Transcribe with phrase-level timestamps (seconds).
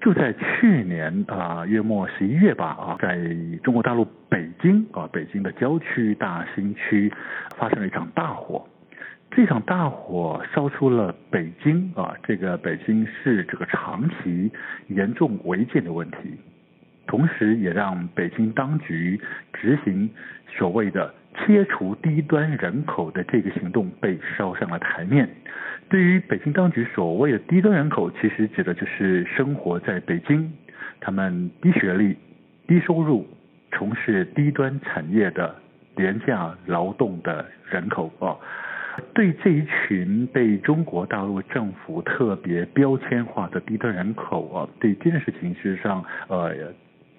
[0.00, 3.18] 就在去年啊，月末十一月吧啊，在
[3.64, 7.12] 中国大陆北京啊，北京的郊区大兴区
[7.56, 8.64] 发生了一场大火。
[9.30, 14.50] 这场大火烧出了北京啊，这个北京市这个长期
[14.86, 16.38] 严重违建的问题。
[17.06, 19.20] 同时，也让北京当局
[19.52, 20.08] 执行
[20.46, 25.28] 所谓的切除低端人口的这个行动被烧上了台面。
[25.88, 30.52] 对于北京当局所谓的低端人口，其实指的就是生活在北京、
[31.00, 32.16] 他们低学历、
[32.66, 33.26] 低收入、
[33.72, 35.54] 从事低端产业的
[35.96, 38.36] 廉价劳动的人口啊。
[39.14, 46.54] 对这一群被中国大陆政府特别标签化的低端人口啊，对这件事情事实上呃。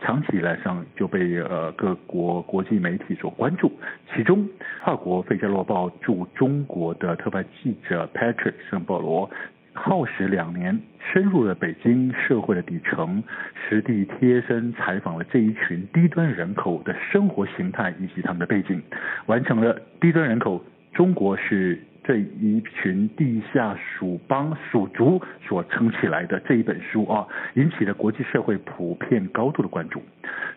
[0.02, 3.72] 长期以来上就被呃各国国际媒体所关注，
[4.14, 4.48] 其中
[4.84, 9.30] 法国《费加罗报》驻中国的特派记者 Patrick 圣保罗
[9.74, 10.80] 耗时两年，
[11.12, 13.22] 深入了北京社会的底层，
[13.68, 18.82] 实地贴身采访了这一群低端人口的生活形态以及他们的背景，
[19.26, 21.80] 完成了低端人口中国是。
[22.10, 30.02] 这一群地下鼠帮鼠族所撑起来的这一本书啊，引起了国际社会普遍高度的关注。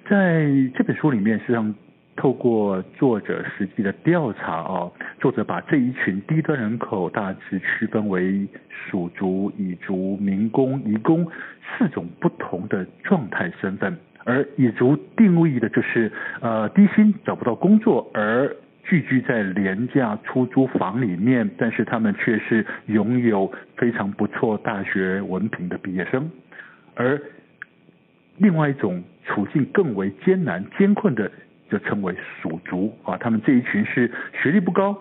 [0.09, 1.75] 在这本书里面，实际上
[2.17, 4.91] 透过作者实际的调查啊，
[5.21, 11.31] 作者把这一群低端人口大致区分为鼠族、蚁族、民工、移工
[11.77, 18.57] 四种不同的状态身份，而蚁族定义的就是呃低薪找不到工作而。
[18.85, 26.31] 聚居在廉价出租房里面，但是他们却是拥有非常不错大学文凭的毕业生，
[26.95, 27.21] 而
[28.39, 31.31] 另外一种处境更为艰难艰困的，
[31.71, 33.17] 就称为鼠族啊。
[33.17, 34.11] 他们这一群是
[34.43, 34.97] 学历不高，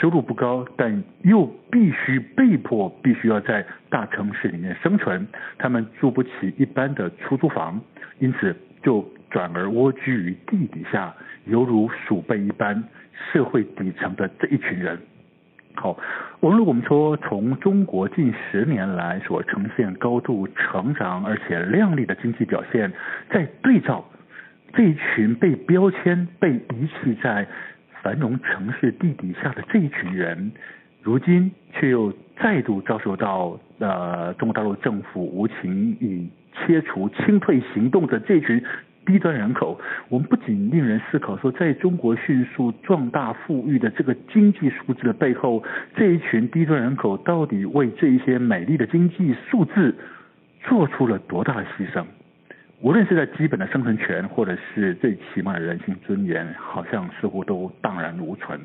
[0.00, 5.26] 收入不高，但又必须被迫必须要在大城市里面生存，
[5.56, 7.80] 他们住不起一般的出租房，
[8.18, 11.14] 因此就转而蜗居于地底下，
[11.46, 12.82] 犹如鼠辈一般。
[13.32, 14.98] 社会底层的这一群人，
[15.74, 15.98] 好，
[16.40, 22.92] 无论我们说从中国近十年来所呈现高度成长而且亮丽的经济表现，
[23.30, 24.04] 在对照
[24.72, 27.46] 这一群被标签、被遗弃在
[28.02, 30.52] 繁荣城市地底下的这一群人，
[31.02, 38.62] 如今却又再度遭受到呃中国大陆政府无情以切除清退行动的这群。
[39.04, 39.78] 低端人口，
[40.08, 45.62] 我们不仅令人思考说，在中国迅速壮大富裕的这个经济数字的背后，
[45.96, 49.94] 这一群低端人口到底为这一些美丽的经济数字
[50.62, 52.04] 做出了多大的牺牲？
[52.80, 58.60] 无论是在基本的生存权，或者是最起码的人性尊严，好像似乎都荡然无存，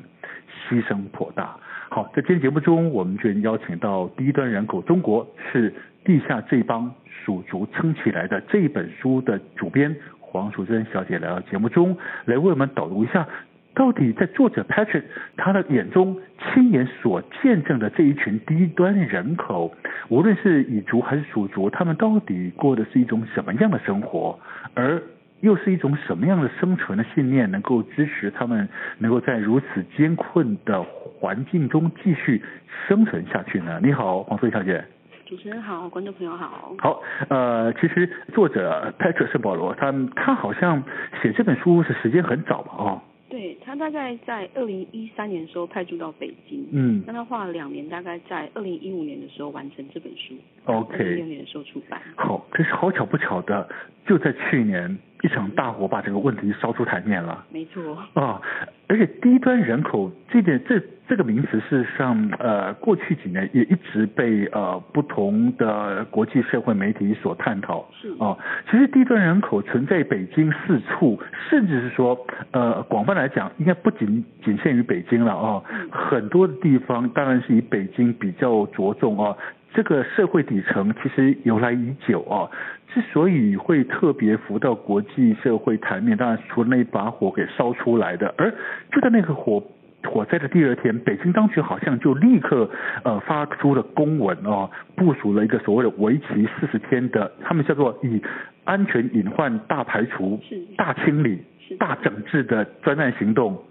[0.68, 1.56] 牺牲颇大。
[1.88, 5.72] 好，在今天节目中，我们就邀请到《低端人口中国是
[6.04, 9.94] 地下这帮鼠族撑起来的》这一本书的主编。
[10.30, 11.96] 黄淑珍小姐来到节目中
[12.26, 13.26] 来为我们导读一下，
[13.74, 15.02] 到底在作者 Patrick
[15.36, 19.74] 他的眼中亲眼所见证的这一群低端人口，
[20.08, 24.38] 无论是蚁族还是鼠族，他们到底过的是一种什么样的生活，
[24.74, 25.02] 而
[25.40, 28.68] 又是一种什么样的生存的信念，能够支持他们
[28.98, 32.40] 能够在如此艰困的环境中继续
[32.86, 33.80] 生存下去呢？
[33.82, 34.84] 你好，黄淑珍小姐。
[35.30, 36.74] 主持人好，观众朋友好。
[36.80, 40.82] 好，呃，其实作者 Patrick 圣保罗，他他好像
[41.22, 42.72] 写这本书是时间很早吧？
[42.76, 50.34] 哦，对，他大概在二零一三年的时候派驻到北京，嗯，那他花了两年，大概在二零一五年的时候完成这本书。
[50.64, 52.02] OK，一六年的时候出版。
[52.16, 53.68] 好，这是好巧不巧的，
[54.04, 57.44] 就在去年一场大火把这个问题烧出台面了。
[57.50, 57.96] 没错。
[58.14, 58.40] 啊，
[58.88, 67.84] 而且低端人口这点这这个名词，事实上，呃，过去几年也一直被呃不同的国际社会媒体所探讨。
[68.00, 68.10] 是。
[68.18, 68.36] 啊，
[68.70, 72.18] 其实低端人口存在北京四处，甚至是说，
[72.52, 75.62] 呃，广泛来讲，应该不仅仅限于北京了啊。
[75.90, 79.36] 很多的地方当然是以北京比较着重啊。
[79.72, 82.50] 这个社会底层其实由来已久啊，
[82.92, 88.50] 之所以会特别浮到国际社会台面，当然除了那一把火给烧出来的，而
[88.90, 89.62] 就在那个火
[90.02, 92.68] 火灾的第二天，北京当局好像就立刻
[93.04, 98.20] 呃发出了公文哦，部署了一个所谓的为期四十天的，他们叫做以
[98.64, 100.40] 安全隐患大排除、
[100.76, 101.40] 大清理、
[101.78, 103.62] 大整治的专案行动，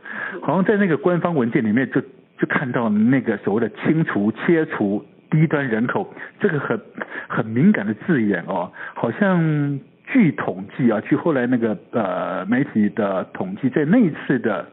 [0.42, 5.04] 好像在那个官方文件里面就就看到那个所谓的清除、切除。
[5.30, 6.80] 低端人口这个很
[7.28, 14.68] 很敏感的字眼哦，好像据统计啊，据后来那个呃媒体的统计，在那一次的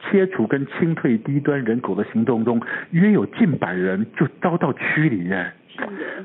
[0.00, 2.60] 切除跟清退低端人口的行动中，
[2.90, 5.52] 约有近百人就遭到驱离耶。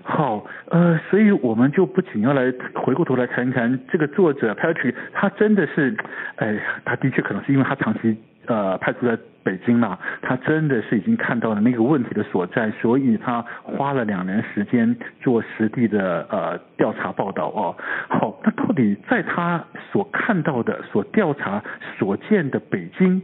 [0.03, 5.95] 好，呃，所以我们就不仅要来回过头来谈谈这个作者 Patrick，他真的是，
[6.37, 8.17] 哎，他的确可能是因为他长期。
[8.47, 17.75] 呃，派出在北京嘛，他真的是已经看到了那个问题的所在，所以他花了两年时间做实地的呃调查报道哦。
[18.07, 21.63] 好，那到底在他所看到的、所调查、
[21.97, 23.21] 所见的北京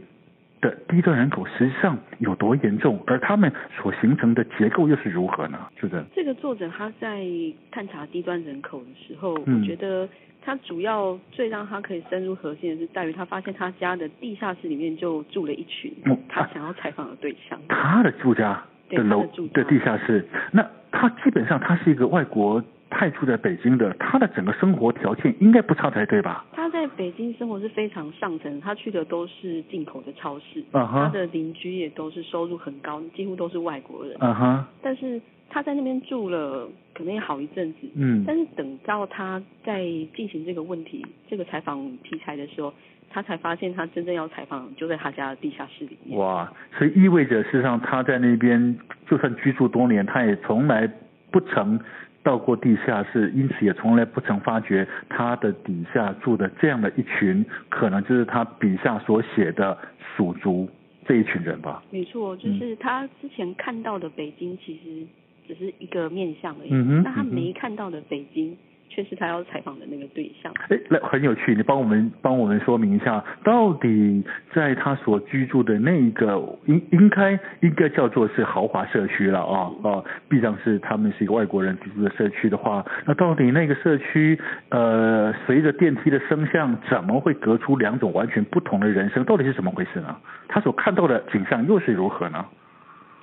[0.60, 5.58] 的低端人口实际上有多严重，而他们所形成的结构又是如何呢？
[5.80, 7.26] 是的，这个作者他在
[7.70, 10.08] 探查低端人口的时候，嗯、我觉得。
[10.40, 15.92] 他主要最让他可以深入核心的是在于他发现他家的地下室里面就住了一群
[16.26, 17.60] 他想要采访的对象。
[17.68, 26.44] 他的住家的楼的地下室，那他基本上他是一个外国派驻在北京的，他的整个生活条件应该不差才对吧？
[26.52, 31.04] 他在北京生活是非常上层，他去的都是进口的超市，uh -huh.
[31.04, 34.16] 他的邻居也都是收入很高，几乎都是外国人。
[34.20, 35.20] 嗯哼，但是。
[35.50, 39.82] 他在那边住了可能也好一阵子，嗯，但是等到他在
[40.14, 42.70] 进行这个问题、这个采访题材的时候，
[43.08, 46.18] 他才发现他真正要采访就在他家的地下室里面。
[46.18, 50.86] 哇，所以意味着事实上他在那边就算居住多年，他也从来
[51.30, 51.80] 不曾
[52.28, 59.78] 到过地下室，因此也从来不曾发觉他的底下住的这样的一群，可能就是他笔下所写的
[60.14, 60.68] 蜀族
[61.06, 61.82] 这一群人吧。
[61.90, 65.06] 没错，就是他之前看到的北京其实。
[65.48, 68.54] 只是一个面相而已，嗯，但他没看到的北京，
[68.98, 70.52] 却是他要采访的那个对象。
[70.70, 76.36] 哎，那很有趣，你帮我们帮我们说明一下，到底在他所居住的那一个
[76.66, 84.36] 应应该应该叫做是豪华社区了啊啊，毕竟是他们是一个外国人居住的社区的话，那到底那个社区
[84.70, 89.22] 呃，随着电梯的声响，怎么会隔出两种完全不同的人生？
[89.22, 90.16] 到底是怎么回事呢？
[90.48, 92.44] 他所看到的景象又是如何呢？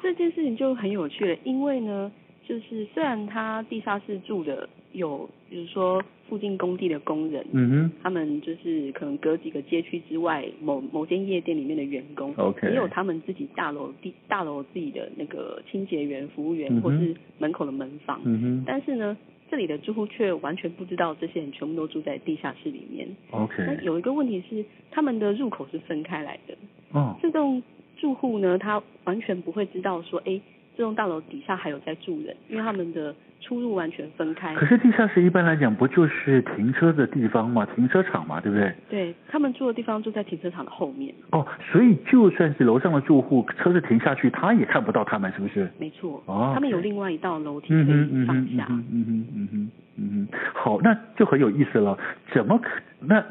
[0.02, 2.10] 这件事情就很有趣了，因为呢，
[2.48, 19.16] 就是虽然他地下室住的有，比如说附近工地的工人，嗯哼，他们就是可能隔几个街区之外，某某间夜店里面的员工，OK，也有他们自己大楼地大楼自己的那个清洁员、服务员，或是门口的门房，嗯哼，但是呢，
[19.52, 26.56] 这里的住户却完全不知道这些人全部都住在地下室里面，OK，那有一个问题是，他们的入口是分开来的，
[26.92, 27.62] 哦，这栋。
[27.98, 30.40] 住户呢，他完全不会知道说，哎，
[30.78, 34.54] 这栋大楼底下还有在住人，因为他们的出入完全分开。
[34.56, 37.66] 可是地下室一般来讲不就是停车的地方吗？
[37.76, 38.74] 停车场嘛，对不对？
[38.90, 41.14] 对，他们住的地方就在停车场的后面。
[41.32, 45.70] 哦，所以就算是楼上的住户，车子停下去，他也看不到他们，是不是？
[45.80, 46.22] 没错。
[46.26, 46.52] 哦。
[46.54, 48.66] 他们有另外一道楼梯可以上下。
[48.68, 50.28] 嗯哼，嗯哼，嗯哼，嗯。
[50.54, 51.98] 好，那就很有意思了。
[52.34, 53.24] 怎么可那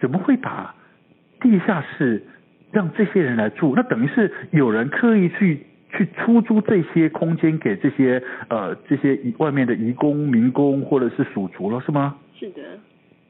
[0.00, 0.74] 怎么会把
[1.40, 2.24] 地下室？
[2.70, 12.18] 让这些人来住，那等于是有人刻意去去出租这些空间给这些呃这些外面的移工、民工或者是属族了，是吗？
[12.38, 12.62] 是的。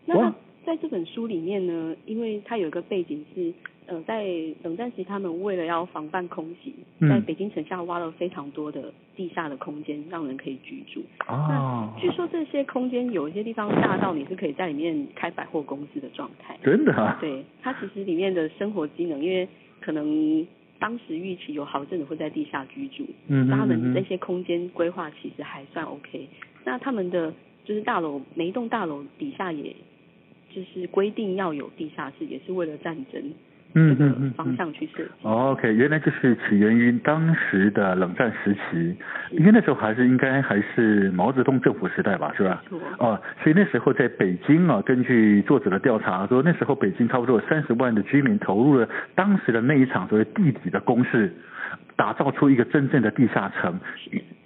[0.06, 0.32] 那
[0.64, 3.52] 在这本书里面呢，因为它有一个背景是。
[3.90, 4.22] 呃，在
[4.62, 6.74] 冷战时，他们为了要防范空袭，
[7.08, 11.00] 在北京城下挖了非常多的地下的空间，让人可以居住。
[11.26, 11.48] 哦。
[11.48, 16.54] 那据说这些空间有一些地方大到你是可以在里面开百货公司的状态。
[16.62, 17.16] 真的啊？
[17.18, 19.48] 对，它其实里面的生活机能，因为
[19.80, 20.46] 可能
[20.78, 26.28] 当时预期有好阵子会在地下居住，嗯，那他们那些空间规划其实还算 OK。
[26.64, 27.32] 那他们的
[27.64, 29.74] 就是大楼，每一栋大楼底下也
[30.54, 33.32] 就是规定要有地下室，也是为了战争。
[33.74, 35.10] 这个方向去设计。
[35.22, 38.96] 嗯、OK，原来就是起源于当时的冷战时期，
[39.32, 42.62] 因为那时候还是应该还是毛泽东政府时代吧，是吧？
[42.98, 51.32] 哦，所以那时候在北京啊，根据作者的调查说，那时候北京差不多有三十万的居民投入了当时的那一场所谓地底的攻势，
[51.96, 53.78] 打造出一个真正的地下城。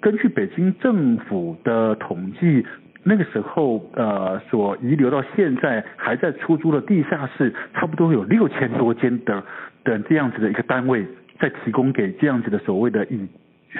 [0.00, 2.66] 根据北京政府的统计。
[3.04, 9.42] 那个时候，呃，所遗留到现在还在出租的地下室，差不多有六千多间的
[9.82, 11.04] 的这样子的一个单位，
[11.40, 13.26] 在提供给这样子的所谓的以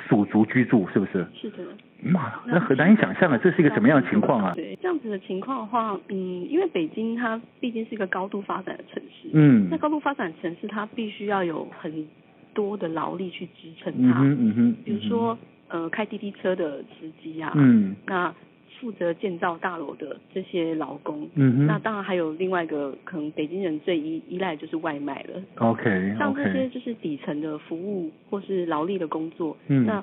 [0.09, 1.25] 蜀族居住，是不是？
[1.41, 1.59] 是的。
[2.02, 4.52] 妈，那很难以想象啊，这是一个什么样的情况啊？
[4.57, 6.17] 对，这样子的情况的话，嗯，
[6.50, 12.09] 因为北京它毕竟是一个高度发展的城市，嗯，那高度发展城市它必须要有很
[12.52, 15.38] 多的劳力去支撑它，嗯哼，嗯哼，比如说，
[15.69, 18.35] 呃，开滴滴车的司机啊，嗯，那。
[18.83, 25.41] 负责建造大楼的这些劳工，嗯哼，那当然还有另外一个可能北京人最依依赖就是外卖了。
[25.59, 30.03] OK，像这些就是底层的服务或是劳力的工作，嗯，那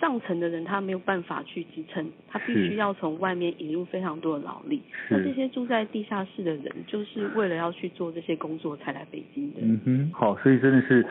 [0.00, 4.80] 上层的人他没有办法去支撑，他必须要从外面引入非常多的劳力。
[5.10, 9.58] 那这些住在地下室的人，就是为了要去做这些工作才来北京的。
[9.60, 11.04] 嗯哼，好，所以真的是。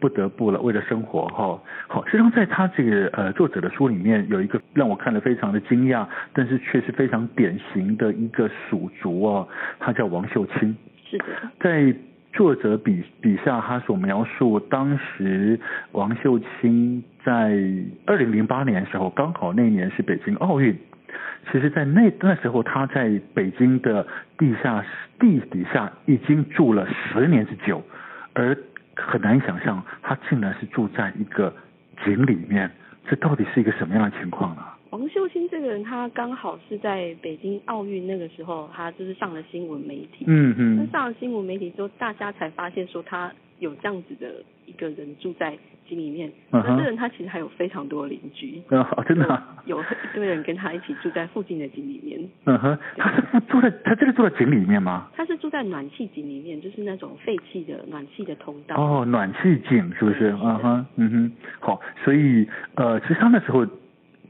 [0.00, 1.60] 不得不了，为了生活哈。
[1.86, 9.46] 好，实际上在他这个呃作者的书里面，有一个让我看了非常的惊讶，但是却是非常典型的一个蜀族哦，
[9.78, 10.74] 他叫王秀清。
[11.08, 11.24] 是的。
[11.60, 11.94] 在
[12.32, 15.60] 作者笔笔下，他所描述当时
[15.92, 17.56] 王秀清在
[18.06, 20.74] 二零零八年的时候，刚好那一年是北京奥运。
[21.50, 24.06] 其实，在那那时候，他在北京的
[24.38, 24.84] 地下
[25.18, 27.82] 地底下已经住了十年之久，
[28.32, 28.56] 而。
[29.06, 31.52] 很难想象，他竟然是住在一个
[32.04, 32.70] 井里面，
[33.08, 34.62] 这到底是一个什么样的情况呢？
[34.90, 40.24] 王秀清这个人，他刚好是在北京奥运那个时候，他就是上了新闻媒体。
[40.26, 40.76] 嗯嗯。
[40.76, 45.56] 那上了新闻媒体之后，大家才发现说他有这样子的一个人住在
[45.88, 46.30] 井里面。
[46.50, 48.60] 那这人他其实还有非常多的邻居。
[48.70, 49.42] 嗯，好，真的。
[49.66, 52.20] 有一堆人跟他一起住在附近的井里面。
[52.46, 55.08] 嗯哼，他是住在他真的住在井里面吗？
[55.14, 58.74] 他是住在暖气井里面，就是那种废弃的暖气的通道。
[58.76, 60.30] 哦，暖气井是不是？
[60.30, 63.66] 嗯哼，嗯哼，好，所以呃，其实他那时候。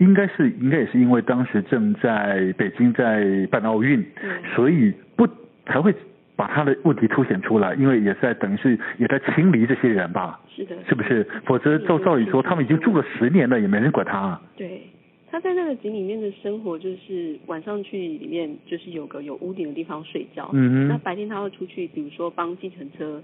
[0.01, 4.03] 应该是，应该也是因为当时正在北京在办奥运，
[4.55, 5.29] 所以不
[5.67, 5.95] 才会
[6.41, 10.41] 把他的问题凸显出来，因为也是在等于是也在清理这些人吧？
[10.57, 11.27] 是的，是不是？
[11.45, 14.41] 否则照照理说，他们已经住了十年了，也没人管他。
[14.57, 14.81] 对，
[15.31, 23.23] 他在那个井里面的生活就是晚上去里面就是有个有屋顶的地方睡觉，嗯哼，那白天他会出去，比如说帮计程车。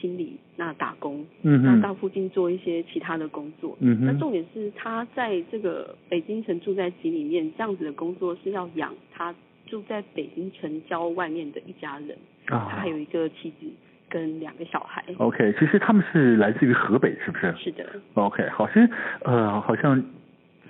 [0.00, 9.32] 清理，那打工，嗯，那到附近做一些其他的工作，嗯，那重点是他在这个北京城住在井里面，这样子的工作是要养他
[9.64, 13.66] 住在北京城郊外面的一家人，啊，他还有一个妻子
[14.08, 15.04] 跟两个小孩。
[15.18, 17.54] OK，其实他们是来自于河北，是不是？
[17.56, 17.84] 是的。
[18.14, 18.88] OK，好，其实
[19.22, 20.02] 呃，好像。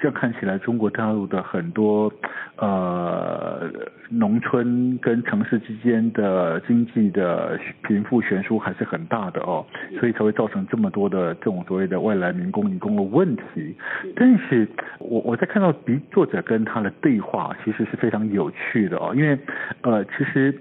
[0.00, 2.12] 这样看起来，中国大陆的很多
[2.56, 3.70] 呃
[4.08, 9.64] 农村跟城市之间的经济的贫富悬殊还是很大的哦，
[10.00, 13.76] 所以才会造成这么多的这种所谓的外来民工移工的问题。
[14.16, 14.66] 但是
[14.98, 19.38] 我我在看到比作者跟他的对话，其实是非常有趣的哦，因为
[19.82, 20.52] 呃其实。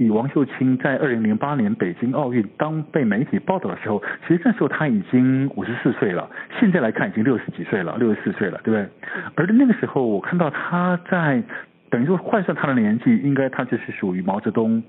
[0.00, 6.26] 以王秀清在二零零八年北京奥运当被媒体报道的时候，其实那时候他已经五十四岁了，
[6.58, 8.88] 现在来看已经六十几岁了，六十四岁了，对不对？
[9.34, 11.42] 而那个时候我看到他在
[11.90, 14.82] 等于说换算他的年纪，应该他就是属于毛泽东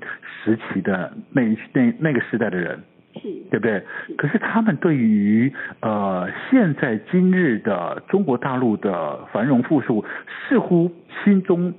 [0.46, 2.80] 时期的那一那那个时代的人，
[3.50, 3.84] 对不对？
[4.18, 5.51] 可是他们对于
[5.82, 10.06] 呃现在今日的中国大陆的繁荣富庶，
[10.48, 10.89] 似乎
[11.25, 11.74] 心中。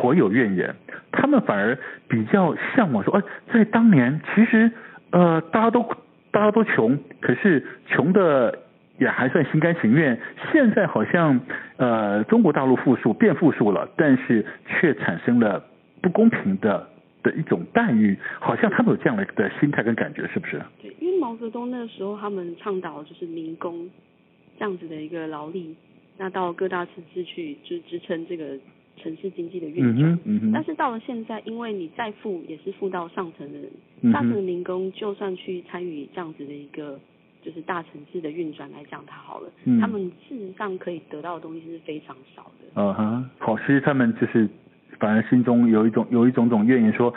[0.00, 0.74] 颇有怨言，
[1.12, 1.76] 他们反而
[2.08, 4.72] 比较向往说，哎，在当年其实
[5.10, 5.82] 呃大家都
[6.30, 8.58] 大家都穷，可是穷的
[8.98, 10.18] 也还算心甘情愿。
[10.50, 11.38] 现在好像
[11.76, 15.62] 呃中国大陆富庶变富庶了，但是却产生了
[16.00, 16.88] 不公平的
[17.22, 20.62] 的一种待遇，好像他们有这样的的心态跟感觉，是不是？
[20.80, 23.90] 对，因为毛泽东那个时候他们倡导就是民工
[24.58, 25.76] 这样子的一个劳力，
[26.16, 28.56] 那到各大城市去就支撑这个。
[29.02, 36.98] 城市经济的运转，嗯嗯，但是到了现在，因为你再富也是富到上层的人，上层的民工就算去参与这样子的一个
[37.42, 42.68] 就是大城市的运转来讲，他好了，嗯，他们事实上可以得到的东西是非常少的。
[42.74, 44.48] 嗯哼，好，其实他们就是
[44.98, 47.12] 反而心中有一种有一种种怨言，说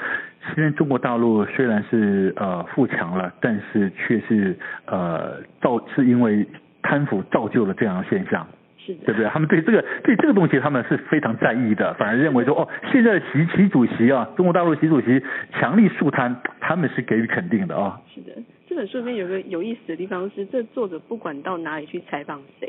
[0.55, 6.45] 现在中国大陆虽然是呃富强了，但是却是呃造是因为
[6.81, 8.47] 贪腐造就了这样的现象。
[8.85, 9.29] 是的，对不对？
[9.29, 15.21] 他们对这个对这个东西他们是非常在意的，反而认为说哦，现在的习习主席啊，中国大陆习主席
[15.53, 18.01] 强力肃贪，他们是给予肯定的啊。
[18.13, 18.31] 是的，
[18.67, 22.67] 这本书里面有个有意思的地方是，这作者不管到哪里去采访谁，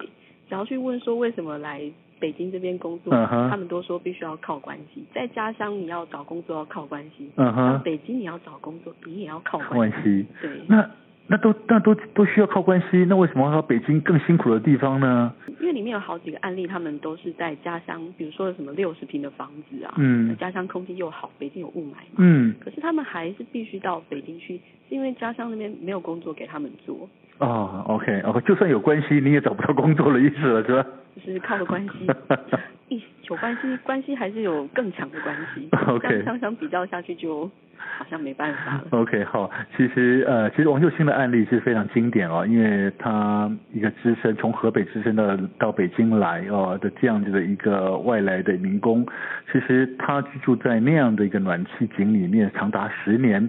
[0.49, 1.81] 只要去问说为什么来
[2.21, 3.51] 北京这边工作，uh -huh.
[3.51, 10.89] 他们都说必须要靠关系，在家乡你要找工作要靠关系，嗯哼，北京你要找工作你也要靠关系，关系对，那。
[11.27, 15.33] 那都那都都需要靠关系，那为什么要北京更辛苦的地方呢？
[15.61, 24.57] 因为里面有好几个案例，他们都是在家乡，比如说什么六十平的房子啊，嗯，家乡空气又好，北京有雾霾嘛，嗯，可是他们还是必须到北京去，
[24.89, 27.09] 是因为家乡那边没有工作给他们做。
[27.39, 30.87] 哦，OK，哦，就算有关系，你也找不到工作的意思了，是吧？
[31.17, 32.07] 就是靠个关系，
[32.89, 35.69] 一有关系，关系还是有更强的关系。
[35.87, 37.51] OK，相相比较下去就。
[37.99, 38.85] 好像没办法了。
[38.91, 49.07] OK，好，其实呃，其实王秀清的案例是非常经典哦，因为他一个资深从河北资深的到北京来哦的这样子的一个外来的民工，
[49.53, 53.49] 其实他居住在那样的一个暖气井里面长达十年，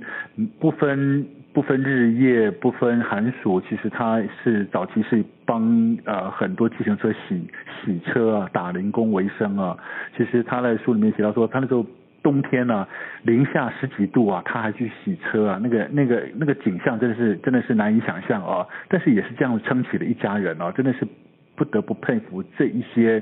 [0.60, 1.26] 不分
[1.56, 7.50] 不分日夜，不分寒暑，其实他是早期是帮呃很多自行车洗
[7.82, 9.76] 洗车啊，打零工为生啊。
[10.18, 11.84] 其实他在书里面写到说，他那时候。
[12.26, 12.90] 冬天呢、啊，
[13.22, 18.66] 零下十几度啊，他还去洗车啊，那个那个那个景象真的是真的是难以想象啊。
[18.90, 21.08] 但是也是这样撑起了一家人啊，真的是
[21.56, 23.22] 不得不佩服这一些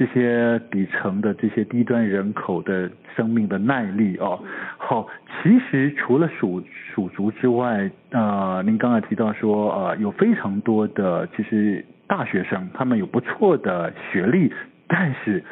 [0.00, 4.42] 这些底层的这些低端人口的生命的耐力哦。
[4.78, 5.06] 好，
[5.42, 6.64] 其实除了蜀
[6.94, 14.50] 蜀族之外，呃，您刚才提到说呃，有非常多的其实大学生，他们有不错的学历，
[14.88, 15.44] 但是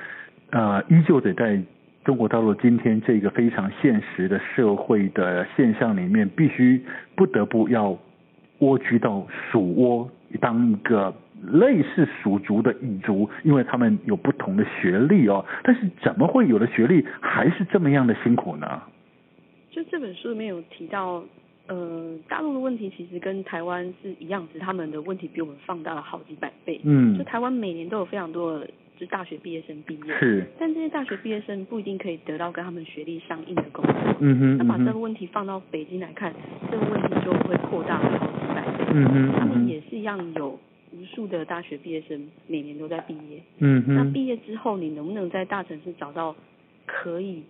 [0.49, 1.61] 呃，依旧得在。
[2.05, 6.83] 中国大陆今天这个非常现实的社会的现象里面，必须
[7.15, 7.95] 不得不要
[8.61, 15.45] 蜗居到蜀窝，当一个类似蜀族的蚁族，因为他们有不同的学历哦。
[15.63, 18.83] 但是怎么会有的学历还是这么样的辛苦呢？
[19.71, 21.23] 就这本书里面有提到，
[21.67, 26.81] 呃，大陆的问题其实跟台湾是一样，只是他们的问题比我们放大了好几百倍。
[26.85, 28.69] 嗯，就台湾每年都有非常多的。
[28.99, 33.95] 是大学毕业生毕业，是，但这些大学毕业生不一定可以得到跟他们学历相应的工作。
[34.19, 36.35] 嗯哼，那把这个问题放到北京来看，
[36.69, 38.85] 这个问题就会扩大了好几百倍。
[38.93, 40.59] 嗯哼，他们也是一样有
[40.99, 43.41] 无数的大学毕业生每年都在毕业。
[43.59, 46.35] 嗯哼，那毕业之后你能不能在大城市找到
[46.87, 47.43] 可以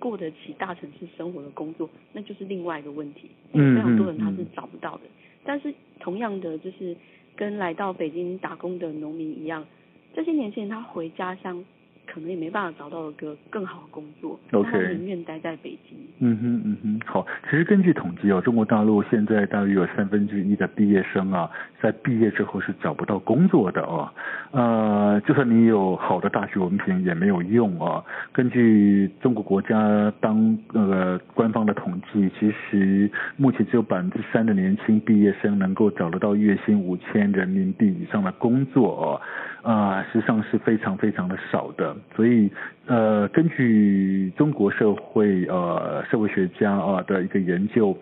[0.00, 3.30] 过得起大城市生活的工作，那就是另外一个问题。
[3.52, 5.02] 嗯，非常多人他是找不到的。
[5.44, 6.96] 但是同样的，就是
[7.36, 9.64] 跟来到北京打工的农民一样。
[10.12, 11.64] 这些年轻人他回家乡，
[12.06, 15.98] 可能也没办法找到一个更好的工作.他宁愿待在北京。
[16.18, 24.08] 嗯哼嗯哼，好，其实根据统计哦，中国大陆现在大约有三分之一的毕业生啊，在毕业之后是找不到工作的哦。
[24.52, 28.02] 呃，就算你有好的大学文凭也没有用啊。
[28.32, 39.20] 根据中国国家当呃官方的统计，其实目前只有百分之三的年轻毕业生能够找得到月薪五千人民币以上的工作哦。
[39.66, 42.48] 啊，实际上是非常非常的少的，所以
[42.86, 47.92] 呃，根据中国社会呃社会学家啊的一个研究，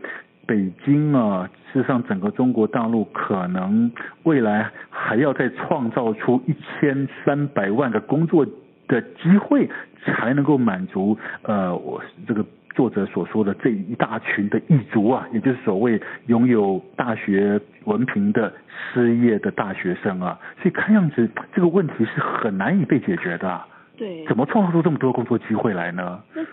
[0.47, 3.91] 北京啊，事实上整个中国大陆可能
[4.25, 8.45] 未来还要再创造出一千三百万个工作
[8.87, 9.71] 的机会，
[10.05, 12.45] 才能够满足呃我这个。
[12.75, 23.63] 作者所说的这一大群的异族啊，也就是所谓拥有大学文凭的失业的大学生啊，所以看样子这个问题是很难以被解决的。
[23.97, 26.21] 对，怎么创造出这么多工作机会来呢？
[26.35, 26.45] 那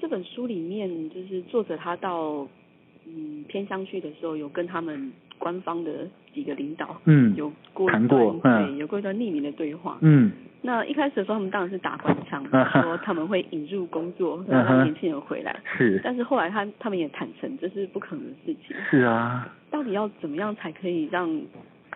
[0.00, 2.48] 这本书里面，就是作者他到
[3.06, 5.12] 嗯偏乡去的时候，有跟他们
[5.46, 5.92] 官方的
[6.34, 10.32] 几个领导嗯有过谈过，嗯，对，有过一段匿名的对话，嗯。
[10.62, 12.44] 那一开始的时候，他们当然是打官腔，
[12.82, 15.54] 说他们会引入工作，让年轻人回来。
[15.78, 16.00] 是。
[16.02, 18.76] 但是后来他他们也坦诚，这是不可能的事情。
[18.90, 19.48] 是啊。
[19.70, 21.40] 到底要怎么样才可以让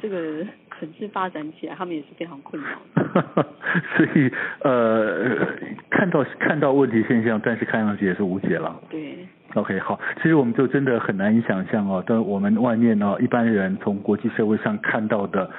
[0.01, 0.47] 这个
[0.79, 1.75] 城市发展起来？
[1.75, 2.79] 他们也是非常困扰。
[3.97, 5.37] 所以呃，
[5.91, 8.81] 看到看到问题现象，但是看上去也是无解了。
[8.89, 9.27] 对。
[9.55, 15.51] OK，好，其实我们就真的很难以想象哦，但我们外面呢，一般人从国际社会上看到的。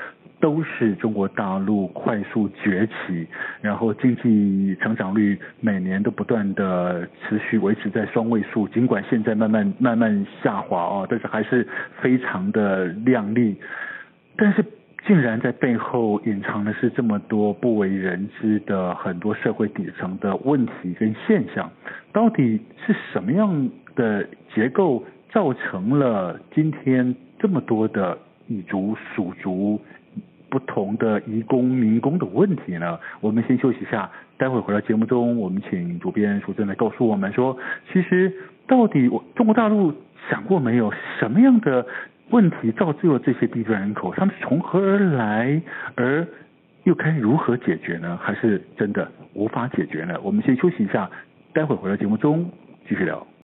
[0.42, 3.28] 都是中国大陆快速崛起，
[3.62, 11.68] 然后经济成长率每年都不断的持续维持在双位数，尽管现在慢慢慢慢下滑哦，但是还是
[12.02, 13.56] 非常的亮丽。
[14.36, 14.66] 但是
[15.06, 21.70] 竟然在背后隐藏的是这么多不为人知的很多社会底层的问题跟现象，
[22.12, 29.80] 到底是什么样的结构造成了今天这么多的异族、蜀族？
[30.50, 33.00] 不同的移工民工的问题呢？
[33.22, 37.58] 我们先休息一下，待会回到节目中，我们请主编淑珍来告诉我们说，
[37.90, 38.30] 其实
[38.68, 39.94] 到底我中国大陆
[40.30, 41.88] 想过没有，什么样的
[42.32, 44.14] 问题造就了这些低端人口？
[44.16, 45.62] 他们是从何而来？
[45.96, 46.26] 而
[46.84, 48.18] 又该如何解决呢？
[48.22, 50.20] 还是真的无法解决呢？
[50.24, 51.10] 我们先休息一下，
[51.54, 52.50] 待会回到节目中
[52.88, 53.28] 继续聊。